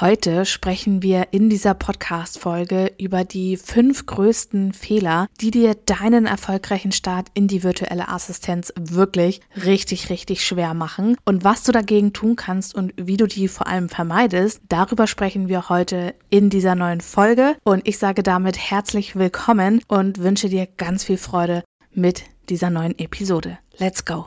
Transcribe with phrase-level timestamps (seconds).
[0.00, 6.92] Heute sprechen wir in dieser Podcast-Folge über die fünf größten Fehler, die dir deinen erfolgreichen
[6.92, 12.36] Start in die virtuelle Assistenz wirklich richtig, richtig schwer machen und was du dagegen tun
[12.36, 14.60] kannst und wie du die vor allem vermeidest.
[14.68, 20.18] Darüber sprechen wir heute in dieser neuen Folge und ich sage damit herzlich willkommen und
[20.18, 23.58] wünsche dir ganz viel Freude mit dieser neuen Episode.
[23.78, 24.26] Let's go!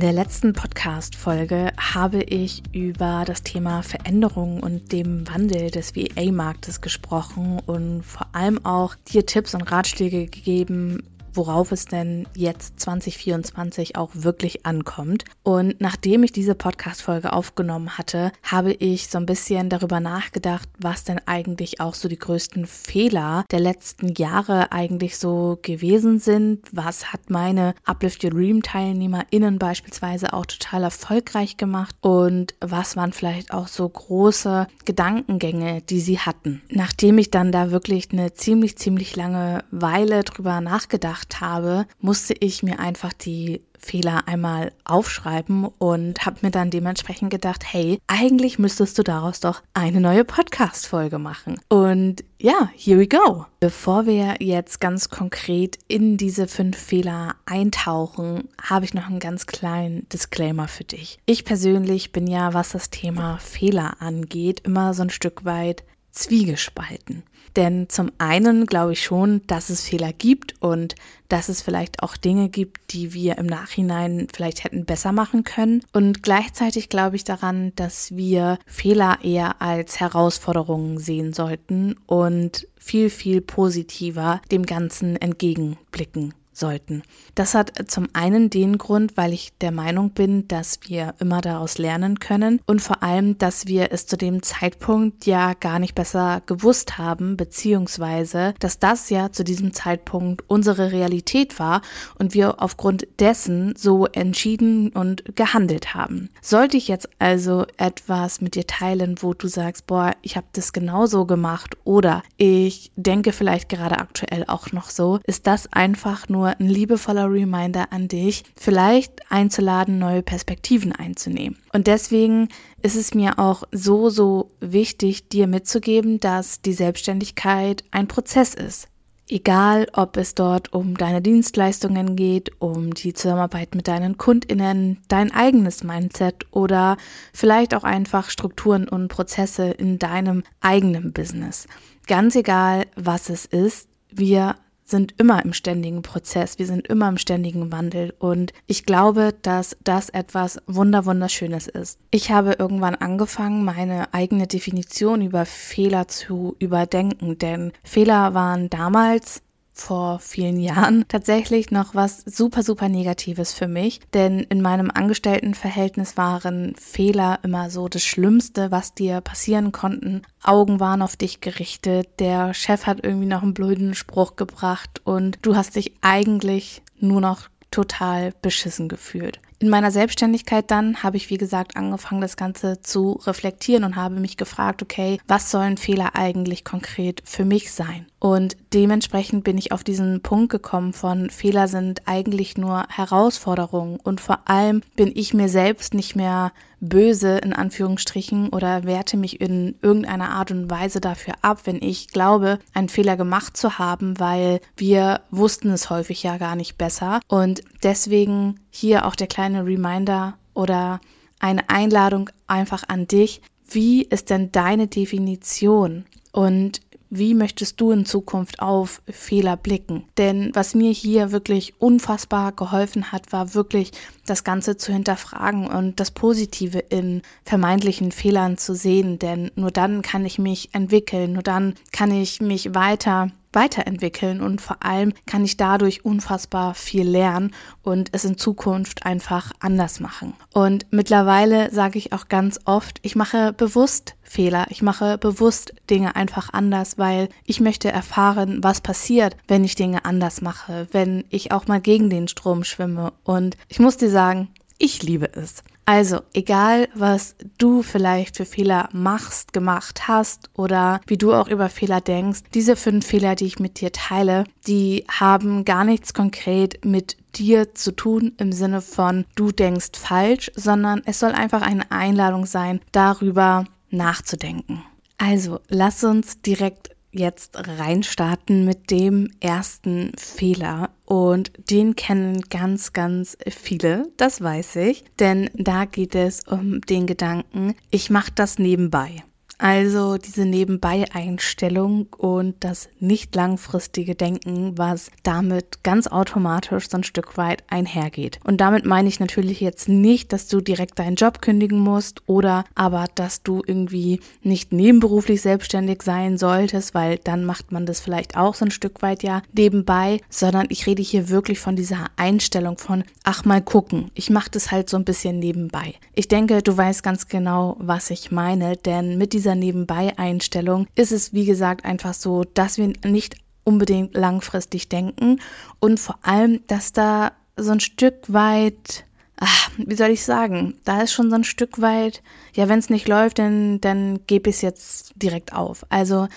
[0.00, 6.80] In der letzten Podcast-Folge habe ich über das Thema Veränderung und dem Wandel des VA-Marktes
[6.80, 11.02] gesprochen und vor allem auch dir Tipps und Ratschläge gegeben,
[11.34, 15.24] worauf es denn jetzt 2024 auch wirklich ankommt.
[15.42, 21.04] Und nachdem ich diese Podcast-Folge aufgenommen hatte, habe ich so ein bisschen darüber nachgedacht, was
[21.04, 26.66] denn eigentlich auch so die größten Fehler der letzten Jahre eigentlich so gewesen sind.
[26.72, 33.12] Was hat meine Uplift Your Dream TeilnehmerInnen beispielsweise auch total erfolgreich gemacht und was waren
[33.12, 36.62] vielleicht auch so große Gedankengänge, die sie hatten.
[36.70, 42.34] Nachdem ich dann da wirklich eine ziemlich, ziemlich lange Weile drüber nachgedacht gemacht habe, musste
[42.38, 48.58] ich mir einfach die Fehler einmal aufschreiben und habe mir dann dementsprechend gedacht, hey, eigentlich
[48.58, 51.58] müsstest du daraus doch eine neue Podcast-Folge machen.
[51.70, 53.46] Und ja, here we go.
[53.58, 59.46] Bevor wir jetzt ganz konkret in diese fünf Fehler eintauchen, habe ich noch einen ganz
[59.46, 61.18] kleinen Disclaimer für dich.
[61.24, 67.22] Ich persönlich bin ja, was das Thema Fehler angeht, immer so ein Stück weit zwiegespalten.
[67.56, 70.94] Denn zum einen glaube ich schon, dass es Fehler gibt und
[71.28, 75.82] dass es vielleicht auch Dinge gibt, die wir im Nachhinein vielleicht hätten besser machen können.
[75.92, 83.10] Und gleichzeitig glaube ich daran, dass wir Fehler eher als Herausforderungen sehen sollten und viel,
[83.10, 87.02] viel positiver dem Ganzen entgegenblicken sollten.
[87.34, 91.78] Das hat zum einen den Grund, weil ich der Meinung bin, dass wir immer daraus
[91.78, 96.42] lernen können und vor allem, dass wir es zu dem Zeitpunkt ja gar nicht besser
[96.46, 101.82] gewusst haben, beziehungsweise, dass das ja zu diesem Zeitpunkt unsere Realität war
[102.18, 106.30] und wir aufgrund dessen so entschieden und gehandelt haben.
[106.42, 110.72] Sollte ich jetzt also etwas mit dir teilen, wo du sagst, boah, ich habe das
[110.72, 116.49] genauso gemacht oder ich denke vielleicht gerade aktuell auch noch so, ist das einfach nur
[116.58, 121.58] ein liebevoller Reminder an dich, vielleicht einzuladen, neue Perspektiven einzunehmen.
[121.72, 122.48] Und deswegen
[122.82, 128.88] ist es mir auch so, so wichtig, dir mitzugeben, dass die Selbstständigkeit ein Prozess ist.
[129.32, 135.32] Egal, ob es dort um deine Dienstleistungen geht, um die Zusammenarbeit mit deinen Kundinnen, dein
[135.32, 136.96] eigenes Mindset oder
[137.32, 141.68] vielleicht auch einfach Strukturen und Prozesse in deinem eigenen Business.
[142.08, 144.56] Ganz egal, was es ist, wir
[144.90, 148.14] sind immer im ständigen Prozess, wir sind immer im ständigen Wandel.
[148.18, 151.98] Und ich glaube, dass das etwas wunderwunderschönes ist.
[152.10, 159.42] Ich habe irgendwann angefangen, meine eigene Definition über Fehler zu überdenken, denn Fehler waren damals
[159.80, 164.00] vor vielen Jahren tatsächlich noch was super, super Negatives für mich.
[164.14, 170.22] Denn in meinem Angestelltenverhältnis waren Fehler immer so das Schlimmste, was dir passieren konnten.
[170.42, 175.38] Augen waren auf dich gerichtet, der Chef hat irgendwie noch einen blöden Spruch gebracht und
[175.42, 179.40] du hast dich eigentlich nur noch total beschissen gefühlt.
[179.62, 184.18] In meiner Selbstständigkeit dann habe ich, wie gesagt, angefangen, das Ganze zu reflektieren und habe
[184.18, 188.06] mich gefragt, okay, was sollen Fehler eigentlich konkret für mich sein?
[188.20, 194.20] Und dementsprechend bin ich auf diesen Punkt gekommen von Fehler sind eigentlich nur Herausforderungen und
[194.20, 199.74] vor allem bin ich mir selbst nicht mehr böse in Anführungsstrichen oder werte mich in
[199.82, 204.60] irgendeiner Art und Weise dafür ab, wenn ich glaube, einen Fehler gemacht zu haben, weil
[204.76, 207.20] wir wussten es häufig ja gar nicht besser.
[207.28, 211.00] Und deswegen hier auch der kleine Reminder oder
[211.38, 213.40] eine Einladung einfach an dich.
[213.68, 216.04] Wie ist denn deine Definition?
[216.32, 216.80] Und
[217.12, 220.04] wie möchtest du in Zukunft auf Fehler blicken?
[220.16, 223.90] Denn was mir hier wirklich unfassbar geholfen hat, war wirklich
[224.26, 229.18] das Ganze zu hinterfragen und das Positive in vermeintlichen Fehlern zu sehen.
[229.18, 234.60] Denn nur dann kann ich mich entwickeln, nur dann kann ich mich weiter weiterentwickeln und
[234.60, 237.52] vor allem kann ich dadurch unfassbar viel lernen
[237.82, 240.34] und es in Zukunft einfach anders machen.
[240.52, 246.14] Und mittlerweile sage ich auch ganz oft, ich mache bewusst Fehler, ich mache bewusst Dinge
[246.14, 251.52] einfach anders, weil ich möchte erfahren, was passiert, wenn ich Dinge anders mache, wenn ich
[251.52, 253.12] auch mal gegen den Strom schwimme.
[253.24, 254.48] Und ich muss dir sagen,
[254.78, 255.62] ich liebe es.
[255.90, 261.68] Also, egal was du vielleicht für Fehler machst, gemacht hast oder wie du auch über
[261.68, 266.84] Fehler denkst, diese fünf Fehler, die ich mit dir teile, die haben gar nichts konkret
[266.84, 271.90] mit dir zu tun im Sinne von du denkst falsch, sondern es soll einfach eine
[271.90, 274.84] Einladung sein, darüber nachzudenken.
[275.18, 280.90] Also, lass uns direkt jetzt reinstarten mit dem ersten Fehler.
[281.04, 285.04] Und den kennen ganz, ganz viele, das weiß ich.
[285.18, 289.22] Denn da geht es um den Gedanken, ich mache das nebenbei.
[289.62, 297.36] Also diese Nebenbei-Einstellung und das nicht langfristige Denken, was damit ganz automatisch so ein Stück
[297.36, 298.40] weit einhergeht.
[298.42, 302.64] Und damit meine ich natürlich jetzt nicht, dass du direkt deinen Job kündigen musst oder
[302.74, 308.38] aber, dass du irgendwie nicht nebenberuflich selbstständig sein solltest, weil dann macht man das vielleicht
[308.38, 312.78] auch so ein Stück weit ja nebenbei, sondern ich rede hier wirklich von dieser Einstellung
[312.78, 315.96] von, ach mal gucken, ich mache das halt so ein bisschen nebenbei.
[316.14, 321.10] Ich denke, du weißt ganz genau, was ich meine, denn mit dieser dieser Nebenbei-Einstellung ist
[321.10, 325.40] es, wie gesagt, einfach so, dass wir nicht unbedingt langfristig denken
[325.80, 329.04] und vor allem, dass da so ein Stück weit,
[329.36, 332.22] ach, wie soll ich sagen, da ist schon so ein Stück weit,
[332.54, 335.84] ja, wenn es nicht läuft, dann, dann gebe ich es jetzt direkt auf.
[335.88, 336.28] Also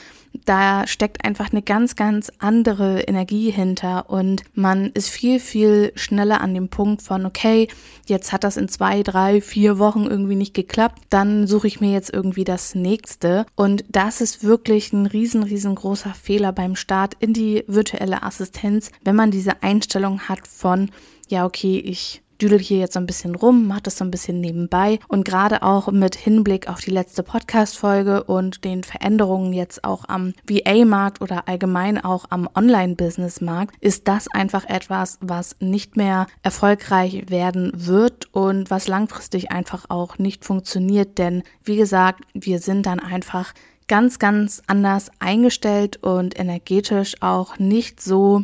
[0.45, 6.41] da steckt einfach eine ganz, ganz andere Energie hinter und man ist viel, viel schneller
[6.41, 7.67] an dem Punkt von, okay,
[8.07, 11.91] jetzt hat das in zwei, drei, vier Wochen irgendwie nicht geklappt, dann suche ich mir
[11.91, 13.45] jetzt irgendwie das nächste.
[13.55, 19.15] Und das ist wirklich ein riesen, riesengroßer Fehler beim Start in die virtuelle Assistenz, wenn
[19.15, 20.89] man diese Einstellung hat von,
[21.29, 24.39] ja, okay, ich düdel hier jetzt so ein bisschen rum, mache das so ein bisschen
[24.39, 24.99] nebenbei.
[25.07, 30.33] Und gerade auch mit Hinblick auf die letzte Podcast-Folge und den Veränderungen jetzt auch am
[30.47, 37.71] VA-Markt oder allgemein auch am Online-Business-Markt ist das einfach etwas, was nicht mehr erfolgreich werden
[37.73, 43.53] wird und was langfristig einfach auch nicht funktioniert, denn wie gesagt, wir sind dann einfach
[43.87, 48.43] ganz, ganz anders eingestellt und energetisch auch nicht so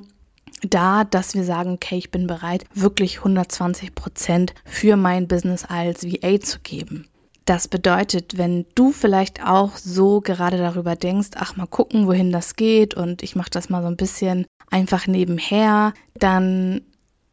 [0.61, 6.03] da, dass wir sagen, okay, ich bin bereit, wirklich 120 Prozent für mein Business als
[6.03, 7.07] VA zu geben.
[7.45, 12.55] Das bedeutet, wenn du vielleicht auch so gerade darüber denkst, ach mal gucken, wohin das
[12.55, 16.81] geht und ich mache das mal so ein bisschen einfach nebenher, dann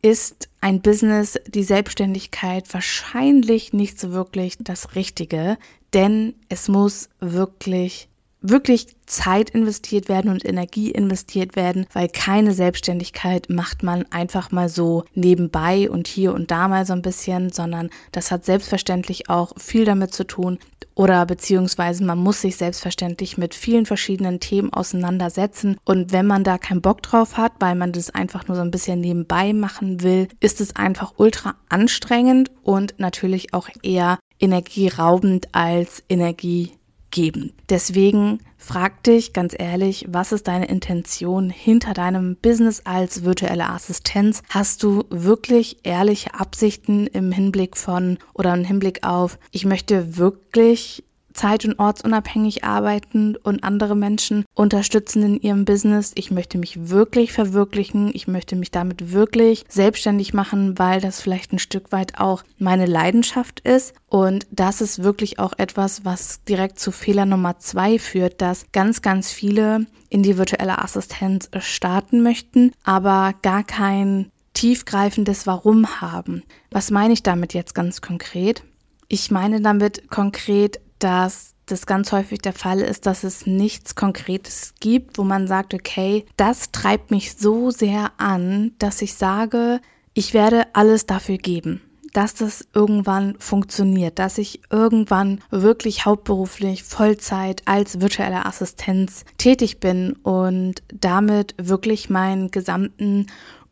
[0.00, 5.58] ist ein Business, die Selbstständigkeit wahrscheinlich nicht so wirklich das Richtige,
[5.92, 8.08] denn es muss wirklich
[8.40, 14.68] wirklich Zeit investiert werden und Energie investiert werden, weil keine Selbstständigkeit macht man einfach mal
[14.68, 19.52] so nebenbei und hier und da mal so ein bisschen, sondern das hat selbstverständlich auch
[19.58, 20.58] viel damit zu tun
[20.96, 25.76] oder beziehungsweise man muss sich selbstverständlich mit vielen verschiedenen Themen auseinandersetzen.
[25.84, 28.70] Und wenn man da keinen Bock drauf hat, weil man das einfach nur so ein
[28.70, 36.02] bisschen nebenbei machen will, ist es einfach ultra anstrengend und natürlich auch eher energieraubend als
[36.08, 36.72] Energie
[37.16, 37.54] geben.
[37.70, 44.42] Deswegen frag dich ganz ehrlich, was ist deine Intention hinter deinem Business als virtuelle Assistenz?
[44.50, 51.04] Hast du wirklich ehrliche Absichten im Hinblick von oder im Hinblick auf, ich möchte wirklich
[51.36, 56.12] zeit- und ortsunabhängig arbeiten und andere Menschen unterstützen in ihrem Business.
[56.14, 58.10] Ich möchte mich wirklich verwirklichen.
[58.14, 62.86] Ich möchte mich damit wirklich selbstständig machen, weil das vielleicht ein Stück weit auch meine
[62.86, 63.94] Leidenschaft ist.
[64.08, 69.02] Und das ist wirklich auch etwas, was direkt zu Fehler Nummer zwei führt, dass ganz,
[69.02, 76.42] ganz viele in die virtuelle Assistenz starten möchten, aber gar kein tiefgreifendes Warum haben.
[76.70, 78.62] Was meine ich damit jetzt ganz konkret?
[79.08, 84.74] Ich meine damit konkret, dass das ganz häufig der Fall ist, dass es nichts Konkretes
[84.80, 89.80] gibt, wo man sagt, okay, das treibt mich so sehr an, dass ich sage,
[90.14, 97.62] ich werde alles dafür geben, dass das irgendwann funktioniert, dass ich irgendwann wirklich hauptberuflich Vollzeit
[97.66, 103.26] als virtuelle Assistenz tätig bin und damit wirklich meinen gesamten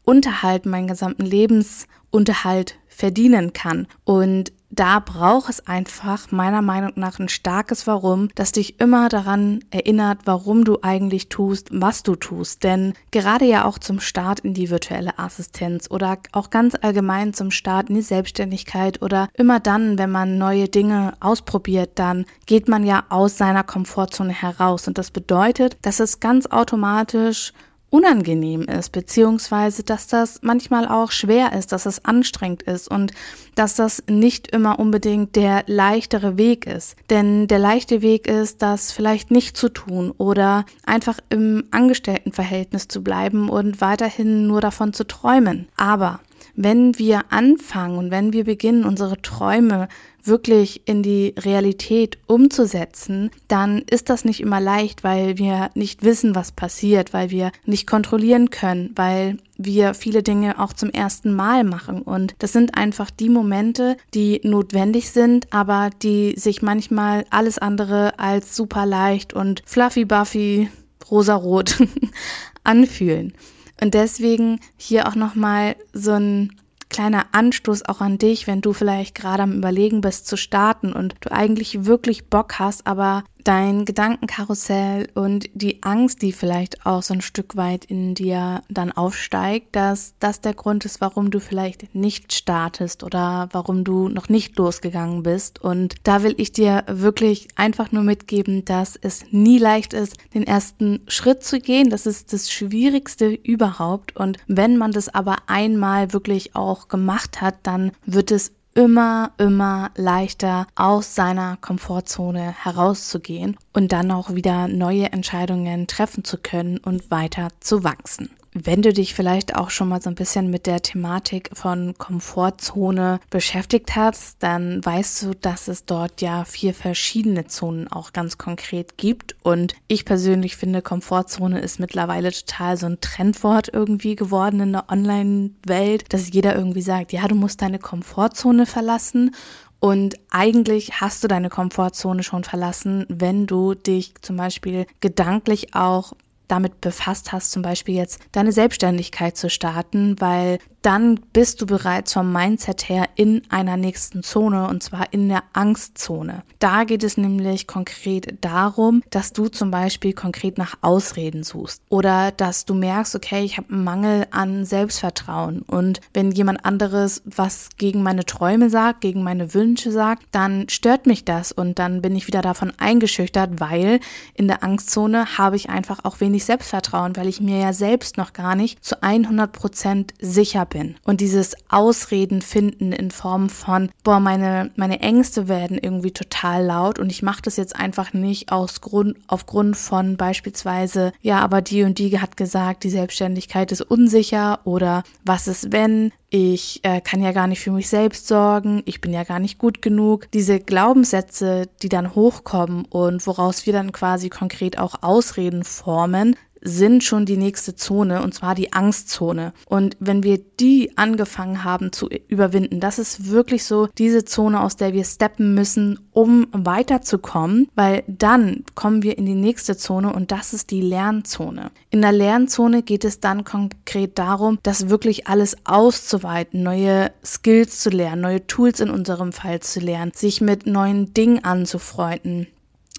[0.05, 3.87] Unterhalt, meinen gesamten Lebensunterhalt verdienen kann.
[4.05, 9.65] Und da braucht es einfach meiner Meinung nach ein starkes Warum, das dich immer daran
[9.71, 12.65] erinnert, warum du eigentlich tust, was du tust.
[12.65, 17.51] Denn gerade ja auch zum Start in die virtuelle Assistenz oder auch ganz allgemein zum
[17.51, 22.85] Start in die Selbstständigkeit oder immer dann, wenn man neue Dinge ausprobiert, dann geht man
[22.85, 24.89] ja aus seiner Komfortzone heraus.
[24.89, 27.53] Und das bedeutet, dass es ganz automatisch
[27.91, 33.13] unangenehm ist, beziehungsweise dass das manchmal auch schwer ist, dass es anstrengend ist und
[33.55, 36.97] dass das nicht immer unbedingt der leichtere Weg ist.
[37.09, 43.05] Denn der leichte Weg ist, das vielleicht nicht zu tun oder einfach im Angestelltenverhältnis zu
[43.05, 45.69] bleiben und weiterhin nur davon zu träumen.
[45.77, 46.21] Aber
[46.57, 49.89] wenn wir anfangen und wenn wir beginnen, unsere Träume
[50.27, 56.35] wirklich in die Realität umzusetzen, dann ist das nicht immer leicht, weil wir nicht wissen,
[56.35, 61.65] was passiert, weil wir nicht kontrollieren können, weil wir viele Dinge auch zum ersten Mal
[61.65, 62.03] machen.
[62.03, 68.19] Und das sind einfach die Momente, die notwendig sind, aber die sich manchmal alles andere
[68.19, 70.69] als super leicht und fluffy buffy
[71.11, 71.77] rosarot
[72.65, 73.35] anfühlen.
[73.81, 76.53] Und deswegen hier auch nochmal so ein
[76.89, 81.15] kleiner Anstoß auch an dich, wenn du vielleicht gerade am Überlegen bist zu starten und
[81.21, 87.15] du eigentlich wirklich Bock hast, aber dein Gedankenkarussell und die Angst, die vielleicht auch so
[87.15, 91.95] ein Stück weit in dir dann aufsteigt, dass das der Grund ist, warum du vielleicht
[91.95, 95.61] nicht startest oder warum du noch nicht losgegangen bist.
[95.61, 100.47] Und da will ich dir wirklich einfach nur mitgeben, dass es nie leicht ist, den
[100.47, 101.91] ersten Schritt zu gehen.
[101.91, 104.17] Das ist das Schwierigste überhaupt.
[104.17, 109.91] Und wenn man das aber einmal wirklich auch gemacht hat, dann wird es immer, immer
[109.97, 117.11] leichter aus seiner Komfortzone herauszugehen und dann auch wieder neue Entscheidungen treffen zu können und
[117.11, 118.31] weiter zu wachsen.
[118.57, 123.19] Wenn du dich vielleicht auch schon mal so ein bisschen mit der Thematik von Komfortzone
[123.29, 128.97] beschäftigt hast, dann weißt du, dass es dort ja vier verschiedene Zonen auch ganz konkret
[128.97, 129.35] gibt.
[129.43, 134.89] Und ich persönlich finde, Komfortzone ist mittlerweile total so ein Trendwort irgendwie geworden in der
[134.89, 139.35] Online-Welt, dass jeder irgendwie sagt, ja, du musst deine Komfortzone verlassen.
[139.81, 146.15] Und eigentlich hast du deine Komfortzone schon verlassen, wenn du dich zum Beispiel gedanklich auch
[146.49, 152.13] damit befasst hast, zum Beispiel jetzt deine Selbstständigkeit zu starten, weil dann bist du bereits
[152.13, 156.43] vom Mindset her in einer nächsten Zone und zwar in der Angstzone.
[156.59, 162.33] Da geht es nämlich konkret darum, dass du zum Beispiel konkret nach Ausreden suchst oder
[162.33, 167.71] dass du merkst, okay, ich habe einen Mangel an Selbstvertrauen und wenn jemand anderes was
[167.79, 172.15] gegen meine Träume sagt, gegen meine Wünsche sagt, dann stört mich das und dann bin
[172.15, 174.01] ich wieder davon eingeschüchtert, weil
[174.35, 178.33] in der Angstzone habe ich einfach auch wenig Selbstvertrauen, weil ich mir ja selbst noch
[178.33, 180.97] gar nicht zu 100 Prozent sicher bin.
[181.05, 186.99] Und dieses Ausreden finden in Form von, boah, meine, meine Ängste werden irgendwie total laut
[186.99, 191.85] und ich mache das jetzt einfach nicht aus Grund, aufgrund von beispielsweise, ja, aber die
[191.85, 197.23] und die hat gesagt, die Selbstständigkeit ist unsicher oder was ist wenn, ich äh, kann
[197.23, 200.29] ja gar nicht für mich selbst sorgen, ich bin ja gar nicht gut genug.
[200.33, 207.05] Diese Glaubenssätze, die dann hochkommen und woraus wir dann quasi konkret auch Ausreden formen, sind
[207.05, 209.53] schon die nächste Zone und zwar die Angstzone.
[209.67, 214.77] Und wenn wir die angefangen haben zu überwinden, das ist wirklich so diese Zone, aus
[214.77, 220.33] der wir steppen müssen, um weiterzukommen, weil dann kommen wir in die nächste Zone und
[220.33, 221.71] das ist die Lernzone.
[221.91, 227.91] In der Lernzone geht es dann konkret darum, das wirklich alles auszuweiten, neue Skills zu
[227.91, 232.47] lernen, neue Tools in unserem Fall zu lernen, sich mit neuen Dingen anzufreunden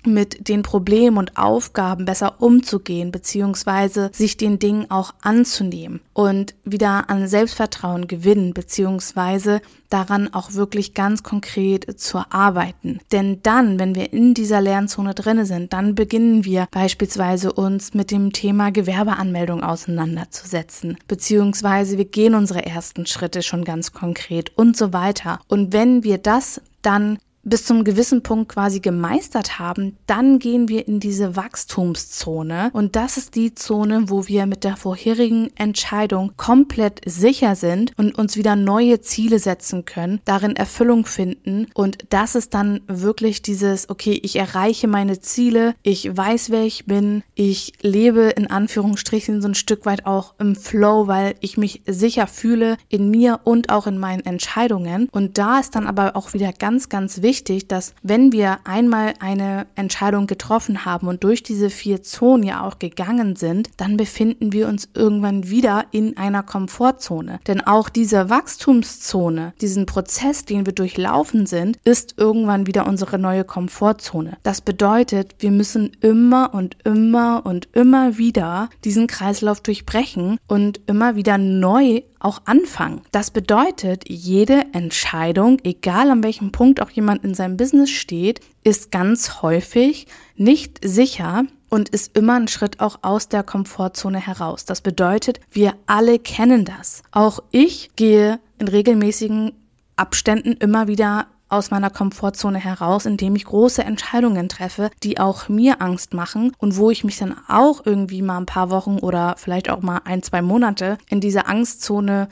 [0.05, 7.09] mit den Problemen und Aufgaben besser umzugehen, beziehungsweise sich den Dingen auch anzunehmen und wieder
[7.09, 12.99] an Selbstvertrauen gewinnen, beziehungsweise daran auch wirklich ganz konkret zu arbeiten.
[13.11, 18.11] Denn dann, wenn wir in dieser Lernzone drinne sind, dann beginnen wir beispielsweise uns mit
[18.11, 24.93] dem Thema Gewerbeanmeldung auseinanderzusetzen, beziehungsweise wir gehen unsere ersten Schritte schon ganz konkret und so
[24.93, 25.39] weiter.
[25.47, 30.87] Und wenn wir das dann bis zum gewissen Punkt quasi gemeistert haben, dann gehen wir
[30.87, 32.71] in diese Wachstumszone.
[32.73, 38.17] Und das ist die Zone, wo wir mit der vorherigen Entscheidung komplett sicher sind und
[38.17, 41.67] uns wieder neue Ziele setzen können, darin Erfüllung finden.
[41.75, 46.85] Und das ist dann wirklich dieses, okay, ich erreiche meine Ziele, ich weiß, wer ich
[46.85, 51.83] bin, ich lebe in Anführungsstrichen so ein Stück weit auch im Flow, weil ich mich
[51.85, 55.09] sicher fühle in mir und auch in meinen Entscheidungen.
[55.11, 59.13] Und da ist dann aber auch wieder ganz, ganz wichtig, wichtig, dass wenn wir einmal
[59.19, 64.53] eine Entscheidung getroffen haben und durch diese vier Zonen ja auch gegangen sind, dann befinden
[64.53, 67.41] wir uns irgendwann wieder in einer Komfortzone.
[67.45, 73.43] Denn auch diese Wachstumszone, diesen Prozess, den wir durchlaufen sind, ist irgendwann wieder unsere neue
[73.43, 74.37] Komfortzone.
[74.43, 81.17] Das bedeutet, wir müssen immer und immer und immer wieder diesen Kreislauf durchbrechen und immer
[81.17, 83.01] wieder neu auch anfangen.
[83.11, 88.91] Das bedeutet, jede Entscheidung, egal an welchem Punkt auch jemand in seinem Business steht, ist
[88.91, 94.65] ganz häufig nicht sicher und ist immer ein Schritt auch aus der Komfortzone heraus.
[94.65, 97.03] Das bedeutet, wir alle kennen das.
[97.11, 99.51] Auch ich gehe in regelmäßigen
[99.95, 105.81] Abständen immer wieder aus meiner Komfortzone heraus, indem ich große Entscheidungen treffe, die auch mir
[105.81, 109.69] Angst machen und wo ich mich dann auch irgendwie mal ein paar Wochen oder vielleicht
[109.69, 112.27] auch mal ein, zwei Monate in dieser Angstzone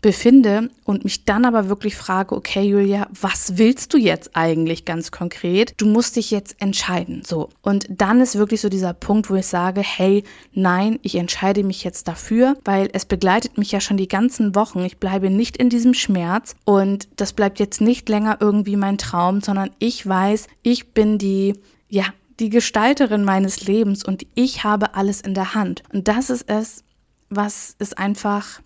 [0.00, 5.10] befinde und mich dann aber wirklich frage, okay, Julia, was willst du jetzt eigentlich ganz
[5.10, 5.74] konkret?
[5.78, 7.22] Du musst dich jetzt entscheiden.
[7.24, 7.48] So.
[7.62, 11.82] Und dann ist wirklich so dieser Punkt, wo ich sage, hey, nein, ich entscheide mich
[11.82, 14.84] jetzt dafür, weil es begleitet mich ja schon die ganzen Wochen.
[14.84, 19.40] Ich bleibe nicht in diesem Schmerz und das bleibt jetzt nicht länger irgendwie mein Traum,
[19.40, 21.54] sondern ich weiß, ich bin die,
[21.88, 22.04] ja,
[22.38, 25.82] die Gestalterin meines Lebens und ich habe alles in der Hand.
[25.92, 26.84] Und das ist es,
[27.28, 28.60] was es einfach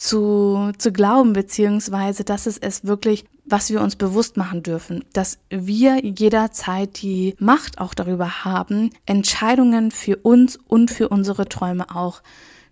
[0.00, 5.38] zu, zu glauben, beziehungsweise das ist es wirklich, was wir uns bewusst machen dürfen, dass
[5.50, 12.22] wir jederzeit die Macht auch darüber haben, Entscheidungen für uns und für unsere Träume auch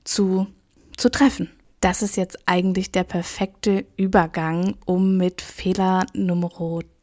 [0.04, 0.47] zu,
[0.97, 1.50] zu treffen.
[1.80, 6.49] Das ist jetzt eigentlich der perfekte Übergang, um mit Fehler Nummer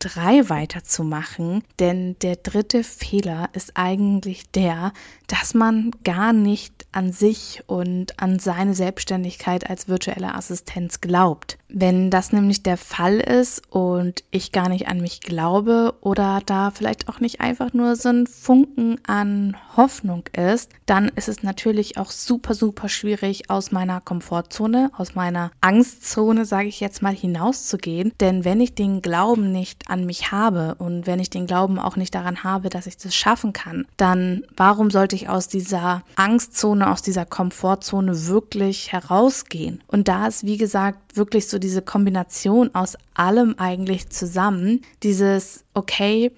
[0.06, 1.64] drei weiterzumachen.
[1.80, 4.94] Denn der dritte Fehler ist eigentlich der,
[5.28, 11.58] dass man gar nicht an sich und an seine Selbstständigkeit als virtuelle Assistenz glaubt.
[11.68, 16.72] Wenn das nämlich der Fall ist und ich gar nicht an mich glaube oder da
[16.72, 21.98] vielleicht auch nicht einfach nur so ein Funken an Hoffnung ist, dann ist es natürlich
[21.98, 28.14] auch super, super schwierig, aus meiner Komfortzone, aus meiner Angstzone, sage ich jetzt mal, hinauszugehen.
[28.20, 31.96] Denn wenn ich den Glauben nicht an mich habe und wenn ich den Glauben auch
[31.96, 36.92] nicht daran habe, dass ich das schaffen kann, dann warum sollte ich aus dieser Angstzone,
[36.92, 39.84] aus dieser Komfortzone wirklich herausgehen?
[39.88, 46.32] Und da ist, wie gesagt, wirklich so diese Kombination aus allem eigentlich zusammen, dieses, okay,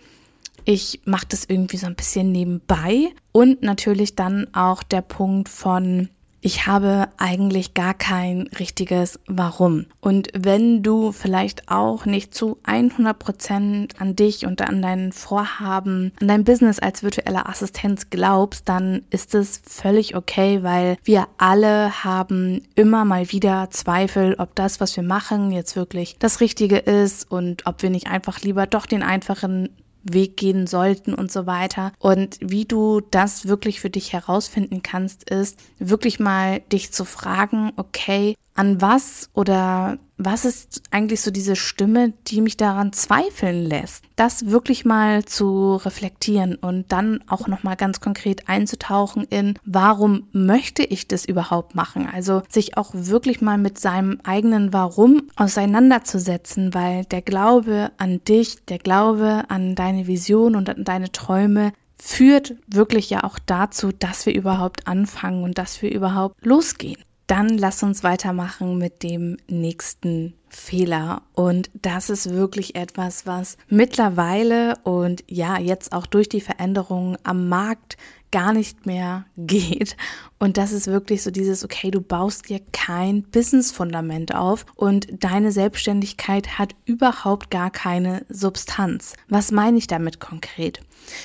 [0.65, 6.09] ich mache das irgendwie so ein bisschen nebenbei und natürlich dann auch der Punkt von,
[6.47, 9.85] ich habe eigentlich gar kein richtiges Warum.
[9.99, 16.13] Und wenn du vielleicht auch nicht zu 100 Prozent an dich und an dein Vorhaben,
[16.21, 22.05] an dein Business als virtuelle Assistenz glaubst, dann ist es völlig okay, weil wir alle
[22.05, 27.29] haben immer mal wieder Zweifel, ob das, was wir machen, jetzt wirklich das Richtige ist
[27.29, 29.67] und ob wir nicht einfach lieber doch den einfachen
[30.03, 31.91] Weg gehen sollten und so weiter.
[31.99, 37.71] Und wie du das wirklich für dich herausfinden kannst, ist wirklich mal dich zu fragen,
[37.77, 44.03] okay, an was oder was ist eigentlich so diese Stimme, die mich daran zweifeln lässt?
[44.15, 50.27] Das wirklich mal zu reflektieren und dann auch noch mal ganz konkret einzutauchen in, warum
[50.31, 52.09] möchte ich das überhaupt machen?
[52.11, 58.65] Also sich auch wirklich mal mit seinem eigenen Warum auseinanderzusetzen, weil der Glaube an dich,
[58.65, 64.25] der Glaube an deine Vision und an deine Träume führt wirklich ja auch dazu, dass
[64.25, 67.01] wir überhaupt anfangen und dass wir überhaupt losgehen.
[67.27, 71.23] Dann lass uns weitermachen mit dem nächsten Fehler.
[71.33, 77.49] Und das ist wirklich etwas, was mittlerweile und ja, jetzt auch durch die Veränderungen am
[77.49, 77.97] Markt
[78.31, 79.95] gar nicht mehr geht.
[80.39, 85.51] Und das ist wirklich so dieses, okay, du baust dir kein Business-Fundament auf und deine
[85.51, 89.13] Selbstständigkeit hat überhaupt gar keine Substanz.
[89.29, 90.81] Was meine ich damit konkret?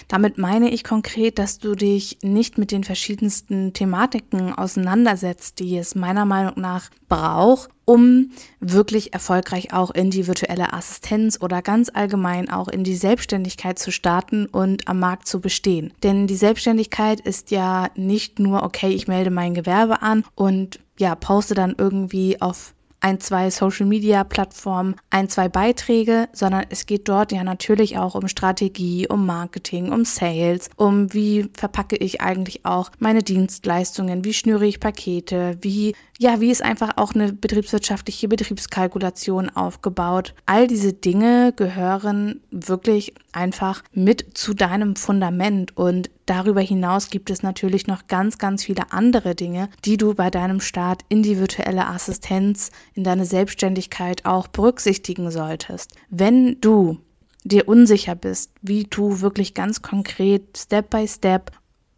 [0.08, 5.94] Damit meine ich konkret, dass du dich nicht mit den verschiedensten Thematiken auseinandersetzt, die es
[5.94, 12.50] meiner Meinung nach braucht, um wirklich erfolgreich auch in die virtuelle Assistenz oder ganz allgemein
[12.50, 15.92] auch in die Selbstständigkeit zu starten und am Markt zu bestehen.
[16.02, 21.14] Denn die Selbstständigkeit ist ja nicht nur, okay, ich melde mein Gewerbe an und ja,
[21.14, 27.08] poste dann irgendwie auf ein, zwei Social Media Plattformen, ein, zwei Beiträge, sondern es geht
[27.08, 32.64] dort ja natürlich auch um Strategie, um Marketing, um Sales, um wie verpacke ich eigentlich
[32.64, 38.28] auch meine Dienstleistungen, wie schnüre ich Pakete, wie ja, wie ist einfach auch eine betriebswirtschaftliche
[38.28, 40.34] Betriebskalkulation aufgebaut.
[40.46, 47.42] All diese Dinge gehören wirklich einfach mit zu deinem Fundament und darüber hinaus gibt es
[47.42, 51.88] natürlich noch ganz, ganz viele andere Dinge, die du bei deinem Start in die virtuelle
[51.88, 55.96] Assistenz, in deine Selbstständigkeit auch berücksichtigen solltest.
[56.08, 56.98] Wenn du
[57.42, 61.50] dir unsicher bist, wie du wirklich ganz konkret Step by Step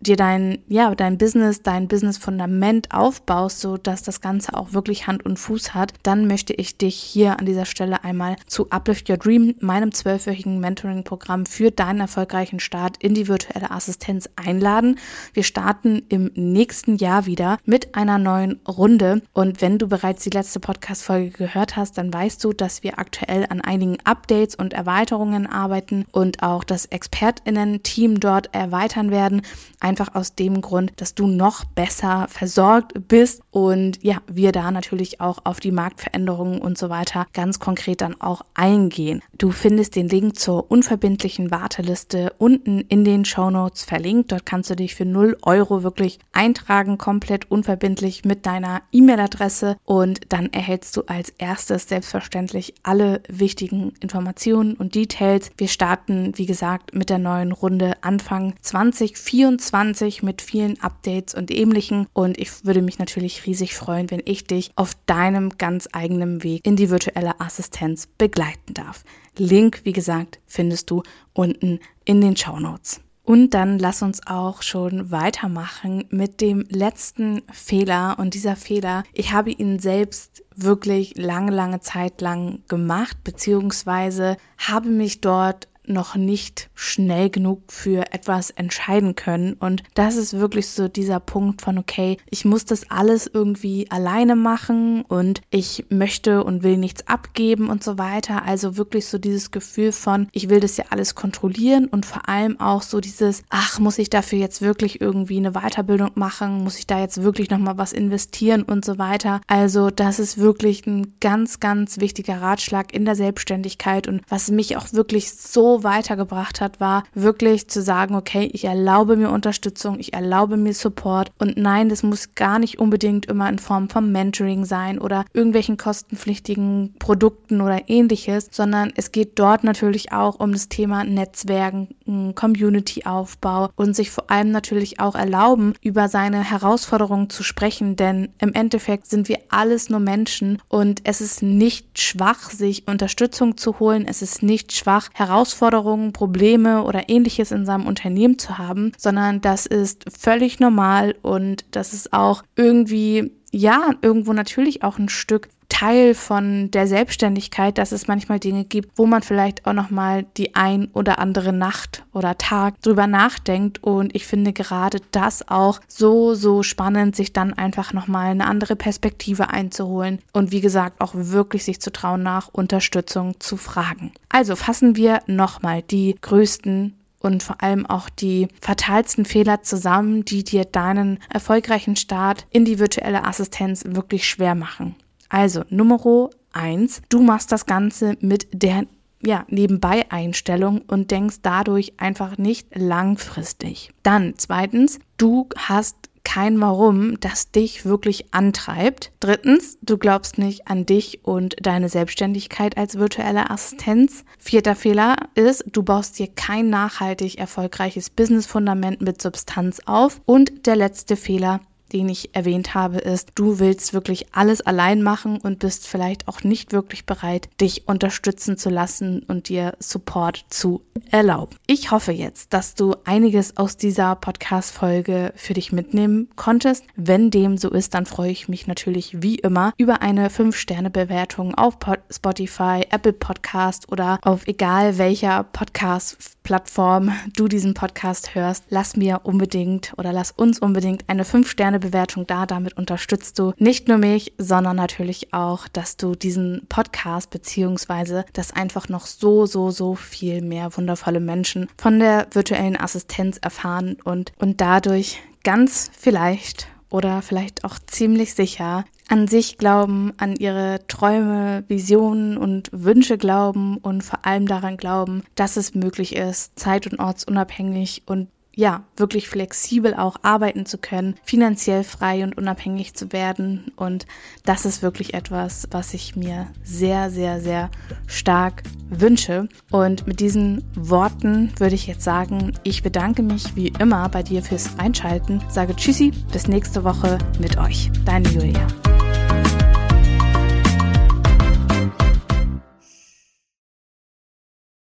[0.07, 5.25] dir dein, ja, dein Business, dein Business-Fundament aufbaust, so dass das Ganze auch wirklich Hand
[5.25, 9.17] und Fuß hat, dann möchte ich dich hier an dieser Stelle einmal zu Uplift Your
[9.17, 14.99] Dream, meinem zwölfwöchigen Mentoring-Programm für deinen erfolgreichen Start in die virtuelle Assistenz einladen.
[15.33, 19.23] Wir starten im nächsten Jahr wieder mit einer neuen Runde.
[19.33, 23.47] Und wenn du bereits die letzte Podcast-Folge gehört hast, dann weißt du, dass wir aktuell
[23.49, 29.43] an einigen Updates und Erweiterungen arbeiten und auch das ExpertInnen-Team dort erweitern werden.
[29.81, 34.72] Ein einfach aus dem Grund, dass du noch besser versorgt bist und ja, wir da
[34.72, 39.22] natürlich auch auf die Marktveränderungen und so weiter ganz konkret dann auch eingehen.
[39.38, 44.33] Du findest den Link zur unverbindlichen Warteliste unten in den Show Notes verlinkt.
[44.33, 50.33] Dort kannst du dich für 0 Euro wirklich eintragen, komplett unverbindlich mit deiner E-Mail-Adresse und
[50.33, 55.52] dann erhältst du als erstes selbstverständlich alle wichtigen Informationen und Details.
[55.57, 59.44] Wir starten, wie gesagt, mit der neuen Runde Anfang 2024
[59.85, 62.07] 2020 mit vielen Updates und ähnlichen.
[62.12, 66.66] Und ich würde mich natürlich riesig freuen, wenn ich dich auf deinem ganz eigenen Weg
[66.66, 69.05] in die virtuelle Assistenz begleiten darf.
[69.37, 73.01] Link, wie gesagt, findest du unten in den Show Notes.
[73.27, 78.16] Und dann lass uns auch schon weitermachen mit dem letzten Fehler.
[78.18, 84.90] Und dieser Fehler, ich habe ihn selbst wirklich lange, lange Zeit lang gemacht, beziehungsweise habe
[84.90, 89.55] mich dort noch nicht schnell genug für etwas entscheiden können.
[89.55, 94.37] Und das ist wirklich so dieser Punkt von, okay, ich muss das alles irgendwie alleine
[94.37, 98.44] machen und ich möchte und will nichts abgeben und so weiter.
[98.44, 102.59] Also wirklich so dieses Gefühl von, ich will das ja alles kontrollieren und vor allem
[102.61, 106.62] auch so dieses, ach, muss ich dafür jetzt wirklich irgendwie eine Weiterbildung machen?
[106.64, 109.40] Muss ich da jetzt wirklich nochmal was investieren und so weiter?
[109.47, 114.77] Also das ist wirklich ein ganz, ganz wichtiger Ratschlag in der Selbstständigkeit und was mich
[114.77, 115.35] auch wirklich
[115.83, 121.33] weitergebracht hat, war wirklich zu sagen, okay, ich erlaube mir Unterstützung, ich erlaube mir Support.
[121.39, 125.77] Und nein, das muss gar nicht unbedingt immer in Form von Mentoring sein oder irgendwelchen
[125.77, 131.89] kostenpflichtigen Produkten oder ähnliches, sondern es geht dort natürlich auch um das Thema Netzwerken,
[132.35, 138.53] Community-Aufbau und sich vor allem natürlich auch erlauben, über seine Herausforderungen zu sprechen, denn im
[138.53, 144.05] Endeffekt sind wir alles nur Menschen und es ist nicht schwach, sich Unterstützung zu holen,
[144.07, 149.40] es ist nicht schwach, Herausforderungen Herausforderungen, Probleme oder ähnliches in seinem Unternehmen zu haben, sondern
[149.40, 155.48] das ist völlig normal und das ist auch irgendwie ja, irgendwo natürlich auch ein Stück
[155.75, 160.25] Teil von der Selbstständigkeit, dass es manchmal Dinge gibt, wo man vielleicht auch noch mal
[160.37, 165.81] die ein oder andere Nacht oder Tag drüber nachdenkt und ich finde gerade das auch
[165.89, 171.01] so so spannend, sich dann einfach noch mal eine andere Perspektive einzuholen und wie gesagt
[171.01, 174.13] auch wirklich sich zu trauen nach Unterstützung zu fragen.
[174.29, 180.25] Also fassen wir noch mal die größten und vor allem auch die fatalsten Fehler zusammen,
[180.25, 184.95] die dir deinen erfolgreichen Start in die virtuelle Assistenz wirklich schwer machen.
[185.35, 188.87] Also Nummer eins, du machst das Ganze mit der
[189.20, 193.90] ja, nebenbei Einstellung und denkst dadurch einfach nicht langfristig.
[194.05, 199.11] Dann zweitens, du hast kein Warum, das dich wirklich antreibt.
[199.18, 204.25] Drittens, du glaubst nicht an dich und deine Selbstständigkeit als virtuelle Assistenz.
[204.38, 210.20] Vierter Fehler ist, du baust dir kein nachhaltig erfolgreiches Business-Fundament mit Substanz auf.
[210.27, 211.61] Und der letzte Fehler,
[211.92, 216.42] den ich erwähnt habe, ist, du willst wirklich alles allein machen und bist vielleicht auch
[216.42, 221.57] nicht wirklich bereit, dich unterstützen zu lassen und dir Support zu erlauben.
[221.66, 226.85] Ich hoffe jetzt, dass du einiges aus dieser Podcast-Folge für dich mitnehmen konntest.
[226.97, 231.79] Wenn dem so ist, dann freue ich mich natürlich wie immer über eine 5-Sterne-Bewertung auf
[232.11, 238.64] Spotify, Apple Podcast oder auf egal welcher Podcast-Plattform du diesen Podcast hörst.
[238.68, 242.47] Lass mir unbedingt oder lass uns unbedingt eine 5-Sterne Bewertung da.
[242.47, 248.53] Damit unterstützt du nicht nur mich, sondern natürlich auch, dass du diesen Podcast beziehungsweise dass
[248.53, 254.33] einfach noch so, so, so viel mehr wundervolle Menschen von der virtuellen Assistenz erfahren und,
[254.38, 261.64] und dadurch ganz vielleicht oder vielleicht auch ziemlich sicher an sich glauben, an ihre Träume,
[261.68, 266.99] Visionen und Wünsche glauben und vor allem daran glauben, dass es möglich ist, zeit- und
[266.99, 273.73] ortsunabhängig und ja, wirklich flexibel auch arbeiten zu können, finanziell frei und unabhängig zu werden.
[273.77, 274.07] Und
[274.45, 277.71] das ist wirklich etwas, was ich mir sehr, sehr, sehr
[278.07, 279.49] stark wünsche.
[279.71, 284.43] Und mit diesen Worten würde ich jetzt sagen, ich bedanke mich wie immer bei dir
[284.43, 287.90] fürs Einschalten, sage Tschüssi, bis nächste Woche mit euch.
[288.05, 288.67] Deine Julia.